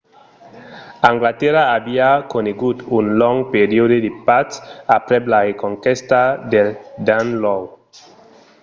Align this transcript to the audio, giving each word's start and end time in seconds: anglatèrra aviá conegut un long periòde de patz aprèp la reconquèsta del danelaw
anglatèrra 1.09 1.63
aviá 1.77 2.09
conegut 2.33 2.77
un 2.97 3.05
long 3.21 3.37
periòde 3.55 3.97
de 4.05 4.11
patz 4.25 4.53
aprèp 4.97 5.23
la 5.31 5.39
reconquèsta 5.47 6.19
del 6.51 6.67
danelaw 7.07 7.61